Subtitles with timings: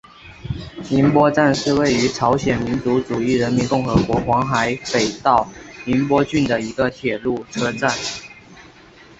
[0.89, 5.47] 银波站是位于朝鲜民主主义人民共和国黄海北道
[5.85, 7.93] 银波郡的一个铁路车站。